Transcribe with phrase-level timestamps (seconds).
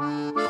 [0.00, 0.49] Música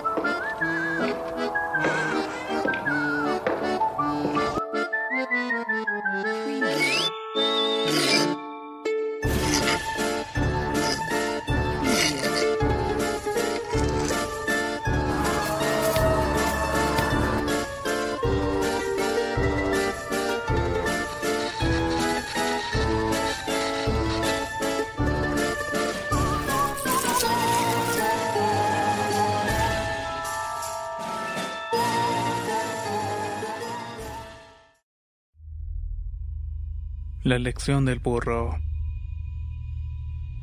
[37.30, 38.58] La lección del burro.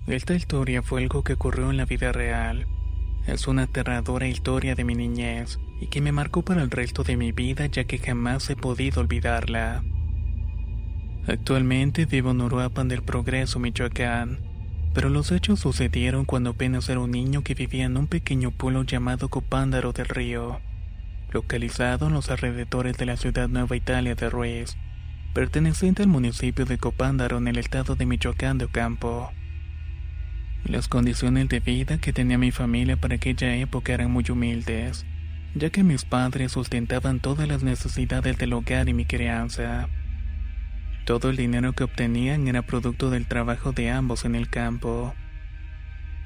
[0.07, 2.65] Esta historia fue algo que ocurrió en la vida real.
[3.25, 7.17] Es una aterradora historia de mi niñez y que me marcó para el resto de
[7.17, 9.83] mi vida ya que jamás he podido olvidarla.
[11.27, 14.39] Actualmente vivo en Uruapan del Progreso, Michoacán,
[14.93, 18.83] pero los hechos sucedieron cuando apenas era un niño que vivía en un pequeño pueblo
[18.83, 20.61] llamado Copándaro del Río,
[21.33, 24.77] localizado en los alrededores de la ciudad Nueva Italia de Ruiz
[25.33, 29.31] perteneciente al municipio de Copándaro en el estado de Michoacán de Ocampo.
[30.63, 35.05] Las condiciones de vida que tenía mi familia para aquella época eran muy humildes,
[35.55, 39.87] ya que mis padres sustentaban todas las necesidades del hogar y mi crianza.
[41.05, 45.13] Todo el dinero que obtenían era producto del trabajo de ambos en el campo.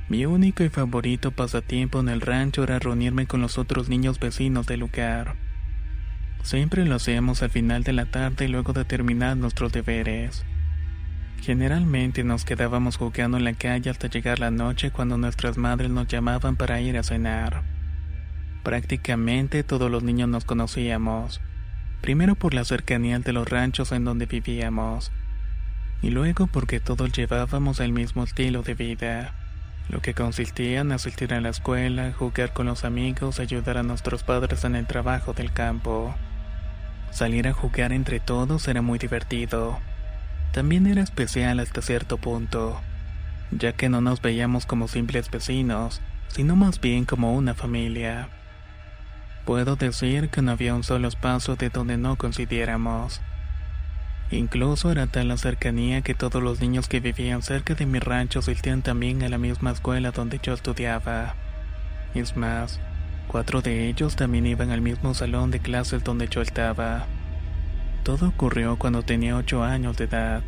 [0.09, 4.65] Mi único y favorito pasatiempo en el rancho era reunirme con los otros niños vecinos
[4.65, 5.50] del lugar
[6.43, 10.43] Siempre lo hacíamos al final de la tarde luego de terminar nuestros deberes.
[11.41, 16.07] Generalmente nos quedábamos jugando en la calle hasta llegar la noche cuando nuestras madres nos
[16.07, 17.63] llamaban para ir a cenar.
[18.63, 21.41] Prácticamente todos los niños nos conocíamos,
[22.01, 25.11] primero por la cercanía de los ranchos en donde vivíamos,
[26.03, 29.33] y luego porque todos llevábamos el mismo estilo de vida,
[29.89, 34.23] lo que consistía en asistir a la escuela, jugar con los amigos, ayudar a nuestros
[34.23, 36.13] padres en el trabajo del campo.
[37.11, 39.79] Salir a jugar entre todos era muy divertido.
[40.53, 42.79] También era especial hasta cierto punto,
[43.51, 48.29] ya que no nos veíamos como simples vecinos, sino más bien como una familia.
[49.45, 53.21] Puedo decir que no había un solo espacio de donde no coincidiéramos.
[54.29, 58.39] Incluso era tal la cercanía que todos los niños que vivían cerca de mi rancho
[58.39, 61.35] asistían también a la misma escuela donde yo estudiaba.
[62.13, 62.79] Es más,
[63.31, 67.05] Cuatro de ellos también iban al mismo salón de clases donde yo estaba.
[68.03, 70.43] Todo ocurrió cuando tenía ocho años de edad.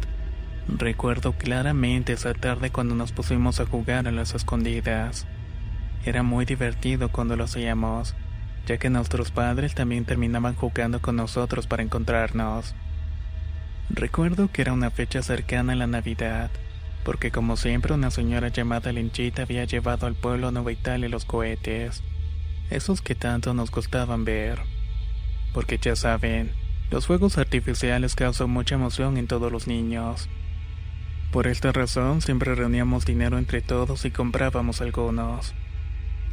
[0.67, 5.25] Recuerdo claramente esa tarde cuando nos pusimos a jugar a las escondidas.
[6.03, 8.15] Era muy divertido cuando lo hacíamos,
[8.65, 12.75] ya que nuestros padres también terminaban jugando con nosotros para encontrarnos.
[13.91, 16.51] Recuerdo que era una fecha cercana a la Navidad,
[17.05, 22.03] porque como siempre una señora llamada Lenchita había llevado al pueblo Nueva Italia los cohetes
[22.75, 24.59] esos que tanto nos gustaban ver.
[25.53, 26.51] Porque ya saben,
[26.89, 30.29] los fuegos artificiales causan mucha emoción en todos los niños.
[31.31, 35.53] Por esta razón siempre reuníamos dinero entre todos y comprábamos algunos.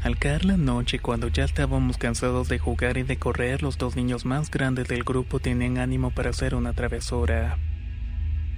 [0.02, 3.96] Al caer la noche, cuando ya estábamos cansados de jugar y de correr, los dos
[3.96, 7.58] niños más grandes del grupo tenían ánimo para hacer una travesura.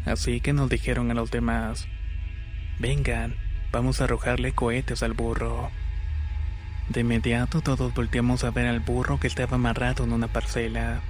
[0.04, 1.88] Así que nos dijeron a los demás,
[2.78, 3.34] vengan,
[3.72, 5.70] vamos a arrojarle cohetes al burro.
[6.88, 11.00] De inmediato todos volteamos a ver al burro que estaba amarrado en una parcela.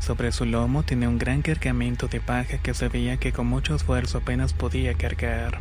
[0.00, 3.74] Sobre su lomo tenía un gran cargamento de paja que se veía que con mucho
[3.74, 5.60] esfuerzo apenas podía cargar.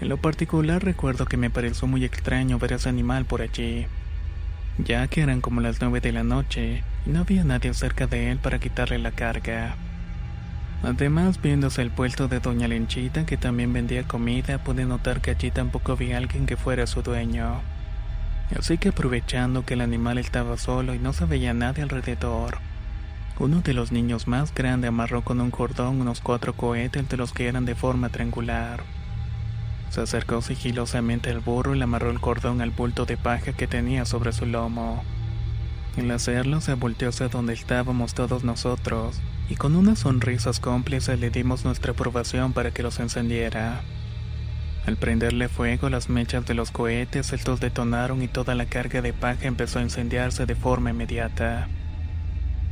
[0.00, 3.86] En lo particular recuerdo que me pareció muy extraño ver a ese animal por allí,
[4.78, 8.30] ya que eran como las nueve de la noche y no había nadie cerca de
[8.30, 9.74] él para quitarle la carga.
[10.82, 15.50] Además, viéndose el puesto de Doña Lenchita, que también vendía comida, pude notar que allí
[15.50, 17.60] tampoco había alguien que fuera su dueño.
[18.58, 22.58] Así que aprovechando que el animal estaba solo y no se veía nadie alrededor,
[23.38, 27.32] uno de los niños más grandes amarró con un cordón unos cuatro cohetes de los
[27.32, 28.84] que eran de forma triangular.
[29.90, 33.66] Se acercó sigilosamente al burro y le amarró el cordón al bulto de paja que
[33.66, 35.02] tenía sobre su lomo.
[35.98, 41.30] Al hacerlo se volteó hacia donde estábamos todos nosotros y con unas sonrisas cómplices le
[41.30, 43.82] dimos nuestra aprobación para que los encendiera.
[44.86, 49.12] Al prenderle fuego las mechas de los cohetes, estos detonaron y toda la carga de
[49.12, 51.68] paja empezó a incendiarse de forma inmediata.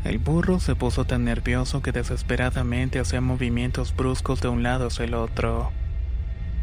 [0.02, 5.04] El burro se puso tan nervioso que desesperadamente hacía movimientos bruscos de un lado hacia
[5.04, 5.70] el otro.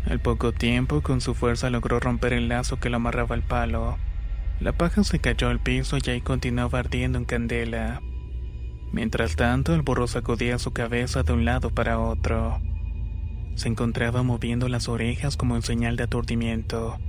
[0.05, 3.97] Al poco tiempo, con su fuerza logró romper el lazo que lo amarraba al palo.
[4.59, 8.01] La paja se cayó al piso y ahí continuaba ardiendo en candela.
[8.91, 12.59] Mientras tanto, el burro sacudía su cabeza de un lado para otro.
[13.57, 16.99] Se encontraba moviendo las orejas como en señal de aturdimiento,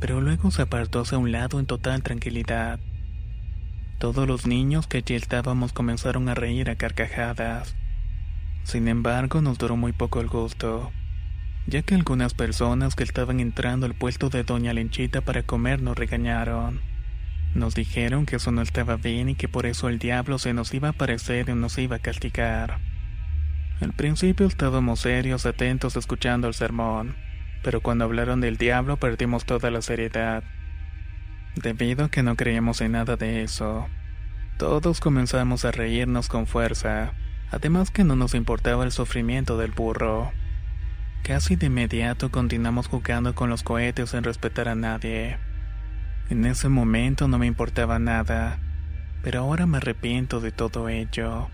[0.00, 2.80] pero luego se apartó hacia un lado en total tranquilidad.
[3.98, 7.76] Todos los niños que allí estábamos comenzaron a reír a carcajadas.
[8.62, 10.90] Sin embargo, nos duró muy poco el gusto,
[11.66, 15.98] ya que algunas personas que estaban entrando al puesto de Doña Lenchita para comer nos
[15.98, 16.80] regañaron.
[17.54, 20.72] Nos dijeron que eso no estaba bien y que por eso el diablo se nos
[20.72, 22.93] iba a aparecer y nos iba a castigar.
[23.84, 27.16] Al principio estábamos serios, atentos, escuchando el sermón,
[27.62, 30.42] pero cuando hablaron del diablo perdimos toda la seriedad,
[31.54, 33.86] debido a que no creíamos en nada de eso.
[34.56, 37.12] Todos comenzamos a reírnos con fuerza,
[37.50, 40.32] además que no nos importaba el sufrimiento del burro.
[41.22, 45.36] Casi de inmediato continuamos jugando con los cohetes sin respetar a nadie.
[46.30, 48.60] En ese momento no me importaba nada,
[49.22, 51.50] pero ahora me arrepiento de todo ello.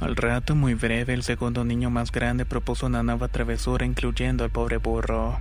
[0.00, 4.50] Al rato muy breve el segundo niño más grande propuso una nueva travesura incluyendo al
[4.50, 5.40] pobre burro.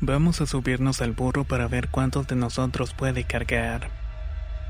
[0.00, 3.90] Vamos a subirnos al burro para ver cuántos de nosotros puede cargar.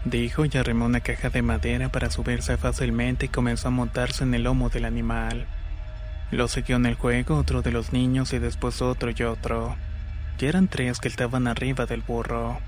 [0.05, 4.35] Dijo y arrimó una caja de madera para subirse fácilmente y comenzó a montarse en
[4.35, 5.47] el lomo del animal.
[6.33, 9.77] Lo siguió en el juego otro de los niños y después otro y otro.
[10.39, 12.59] Ya eran tres que estaban arriba del burro.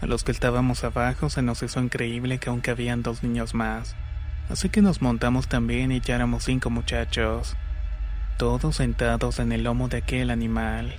[0.00, 3.96] A los que estábamos abajo se nos hizo increíble que aún habían dos niños más.
[4.48, 7.54] Así que nos montamos también y ya éramos cinco muchachos.
[8.38, 10.94] Todos sentados en el lomo de aquel animal.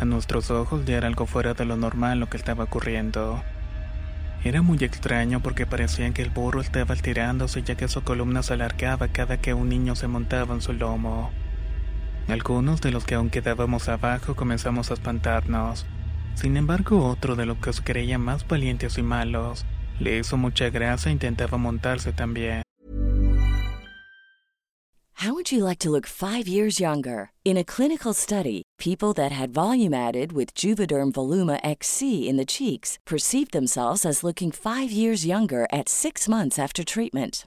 [0.00, 3.40] A nuestros ojos ya era algo fuera de lo normal lo que estaba ocurriendo.
[4.42, 8.54] Era muy extraño porque parecía que el burro estaba estirándose ya que su columna se
[8.54, 11.30] alargaba cada que un niño se montaba en su lomo.
[12.26, 15.86] Algunos de los que aún quedábamos abajo comenzamos a espantarnos.
[16.34, 19.64] Sin embargo, otro de los que se creían más valientes y malos
[20.00, 22.62] le hizo mucha gracia e intentaba montarse también.
[25.20, 27.30] How would you like to look five years younger?
[27.44, 32.46] In a clinical study, people that had volume added with Juvederm Voluma XC in the
[32.46, 37.46] cheeks perceived themselves as looking five years younger at six months after treatment.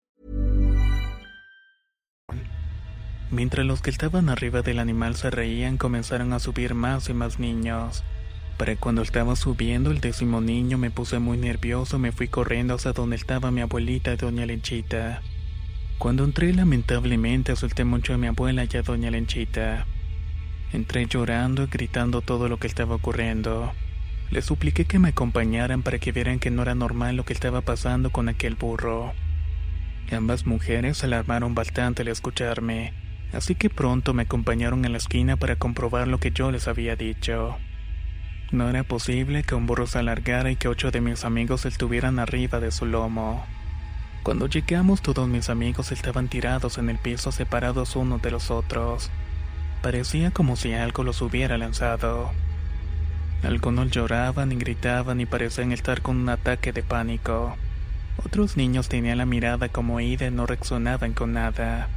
[3.31, 7.39] Mientras los que estaban arriba del animal se reían, comenzaron a subir más y más
[7.39, 8.03] niños.
[8.57, 12.75] Para cuando estaba subiendo el décimo niño me puse muy nervioso y me fui corriendo
[12.75, 15.21] hacia donde estaba mi abuelita Doña Lenchita.
[15.97, 19.85] Cuando entré lamentablemente asusté mucho a mi abuela y a Doña Lenchita.
[20.73, 23.71] Entré llorando y gritando todo lo que estaba ocurriendo.
[24.29, 27.61] Les supliqué que me acompañaran para que vieran que no era normal lo que estaba
[27.61, 29.13] pasando con aquel burro.
[30.11, 32.93] Ambas mujeres se alarmaron bastante al escucharme
[33.33, 36.95] así que pronto me acompañaron a la esquina para comprobar lo que yo les había
[36.95, 37.57] dicho.
[38.51, 42.19] No era posible que un burro se alargara y que ocho de mis amigos estuvieran
[42.19, 43.45] arriba de su lomo.
[44.23, 49.09] Cuando llegamos todos mis amigos estaban tirados en el piso separados unos de los otros.
[49.81, 52.31] Parecía como si algo los hubiera lanzado.
[53.41, 57.55] Algunos lloraban y gritaban y parecían estar con un ataque de pánico.
[58.23, 61.87] Otros niños tenían la mirada como ida y no reaccionaban con nada.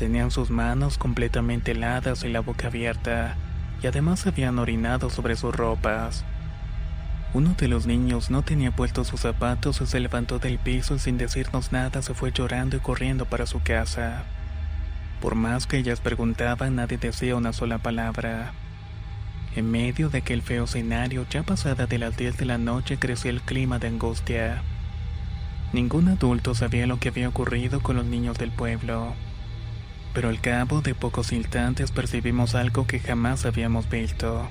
[0.00, 3.36] Tenían sus manos completamente heladas y la boca abierta,
[3.82, 6.24] y además habían orinado sobre sus ropas.
[7.34, 11.00] Uno de los niños no tenía puestos sus zapatos y se levantó del piso y
[11.00, 14.22] sin decirnos nada se fue llorando y corriendo para su casa.
[15.20, 18.52] Por más que ellas preguntaban, nadie decía una sola palabra.
[19.54, 23.30] En medio de aquel feo escenario, ya pasada de las 10 de la noche, creció
[23.30, 24.62] el clima de angustia.
[25.74, 29.12] Ningún adulto sabía lo que había ocurrido con los niños del pueblo.
[30.12, 34.48] Pero al cabo de pocos instantes percibimos algo que jamás habíamos visto.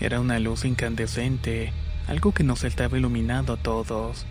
[0.00, 1.72] Era una luz incandescente,
[2.08, 4.26] algo que nos estaba iluminando a todos.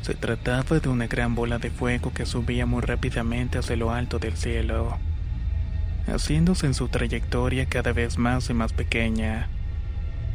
[0.00, 4.18] Se trataba de una gran bola de fuego que subía muy rápidamente hacia lo alto
[4.18, 4.98] del cielo,
[6.06, 9.48] haciéndose en su trayectoria cada vez más y más pequeña,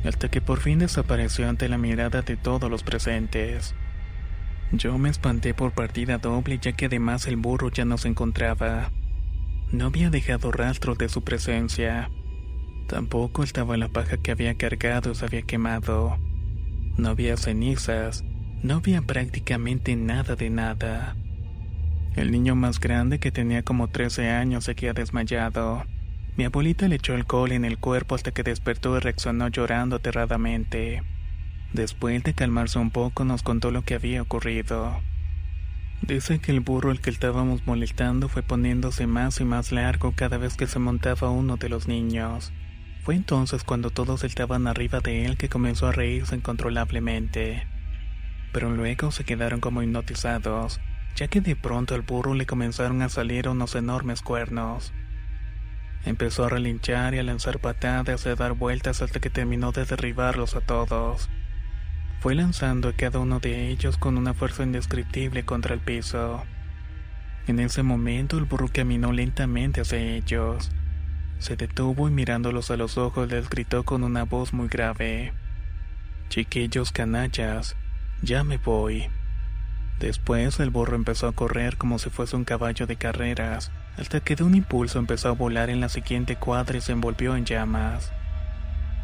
[0.06, 3.74] hasta que por fin desapareció ante la mirada de todos los presentes.
[4.72, 8.91] Yo me espanté por partida doble ya que además el burro ya no se encontraba.
[9.72, 12.10] No había dejado rastro de su presencia.
[12.88, 16.18] Tampoco estaba la paja que había cargado y se había quemado.
[16.98, 18.24] No había cenizas,
[18.64, 21.16] no había prácticamente nada de nada.
[22.16, 25.86] El niño más grande que tenía como 13 años se había desmayado.
[26.36, 31.04] Mi abuelita le echó alcohol en el cuerpo hasta que despertó y reaccionó llorando aterradamente.
[31.74, 35.00] Después de calmarse un poco nos contó lo que había ocurrido.
[36.01, 40.38] Dice que el burro al que estábamos molestando fue poniéndose más y más largo cada
[40.38, 42.53] vez que se montaba uno de los niños.
[43.03, 47.68] Fue entonces cuando todos estaban arriba de él que comenzó a reírse incontrolablemente.
[48.53, 50.79] Pero luego se quedaron como hipnotizados,
[51.15, 54.94] ya que de pronto al burro le comenzaron a salir unos enormes cuernos.
[56.06, 59.86] Empezó a relinchar y a lanzar patadas y a dar vueltas hasta que terminó de
[59.86, 61.29] derribarlos a todos.
[62.20, 66.44] Fue lanzando a cada uno de ellos con una fuerza indescriptible contra el piso.
[67.48, 70.70] En ese momento el burro caminó lentamente hacia ellos.
[71.40, 75.32] Se detuvo y mirándolos a los ojos les gritó con una voz muy grave.
[76.28, 77.78] Chiquillos canallas,
[78.22, 79.08] ya me voy.
[80.00, 84.36] Después el burro empezó a correr como si fuese un caballo de carreras, hasta que
[84.36, 88.12] de un impulso empezó a volar en la siguiente cuadra y se envolvió en llamas.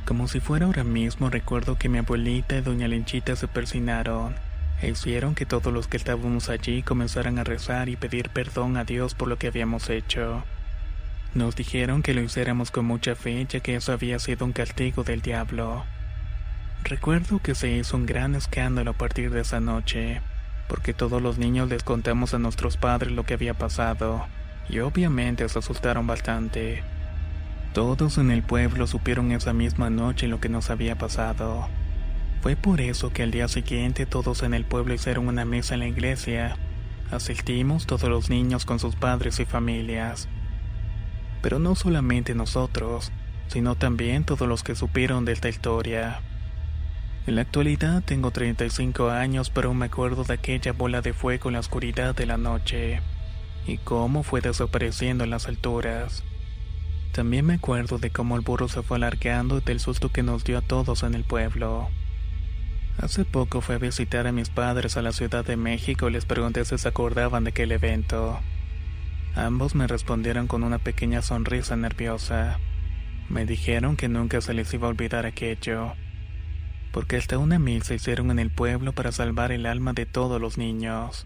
[0.06, 4.36] Como si fuera ahora mismo, recuerdo que mi abuelita y doña Lenchita se persinaron
[4.80, 8.84] e hicieron que todos los que estábamos allí comenzaran a rezar y pedir perdón a
[8.84, 10.44] Dios por lo que habíamos hecho.
[11.34, 15.04] Nos dijeron que lo hiciéramos con mucha fe, ya que eso había sido un castigo
[15.04, 15.84] del diablo.
[16.84, 20.22] Recuerdo que se hizo un gran escándalo a partir de esa noche,
[20.68, 24.28] porque todos los niños les contamos a nuestros padres lo que había pasado,
[24.70, 26.84] y obviamente se asustaron bastante.
[27.76, 31.68] Todos en el pueblo supieron esa misma noche lo que nos había pasado.
[32.42, 35.82] Fue por eso que al día siguiente todos en el pueblo hicieron una mesa en
[35.82, 36.56] la iglesia.
[37.12, 40.30] Asistimos todos los niños con sus padres y familias.
[41.42, 43.12] Pero no solamente nosotros,
[43.48, 46.22] sino también todos los que supieron de esta historia.
[47.28, 51.56] En la actualidad tengo 35 años, pero me acuerdo de aquella bola de fuego en
[51.56, 53.02] la oscuridad de la noche
[53.68, 56.24] y cómo fue desapareciendo en las alturas.
[57.16, 60.44] También me acuerdo de cómo el burro se fue alargando y del susto que nos
[60.44, 61.88] dio a todos en el pueblo.
[62.98, 66.26] Hace poco fui a visitar a mis padres a la Ciudad de México y les
[66.26, 68.38] pregunté si se acordaban de aquel evento.
[69.34, 72.60] Ambos me respondieron con una pequeña sonrisa nerviosa.
[73.30, 75.94] Me dijeron que nunca se les iba a olvidar aquello,
[76.92, 80.42] porque hasta una mil se hicieron en el pueblo para salvar el alma de todos
[80.42, 81.26] los niños.